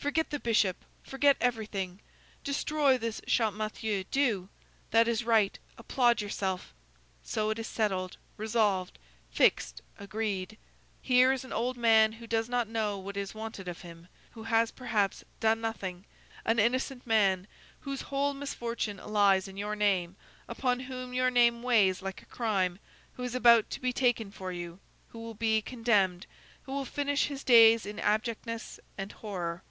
[0.00, 0.76] Forget the Bishop!
[1.02, 1.98] Forget everything!
[2.44, 4.48] Destroy this Champmathieu, do!
[4.92, 5.58] That is right!
[5.76, 6.72] Applaud yourself!
[7.24, 8.96] So it is settled, resolved,
[9.32, 10.56] fixed, agreed:
[11.02, 14.44] here is an old man who does not know what is wanted of him, who
[14.44, 16.04] has, perhaps, done nothing,
[16.44, 17.48] an innocent man,
[17.80, 20.14] whose whole misfortune lies in your name,
[20.46, 22.78] upon whom your name weighs like a crime,
[23.14, 26.24] who is about to be taken for you, who will be condemned,
[26.62, 29.64] who will finish his days in abjectness and horror.